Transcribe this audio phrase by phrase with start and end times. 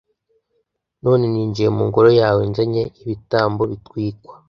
[1.03, 4.33] None ninjiye mu Ngoro yawe nzanye ibitambo bitwikwa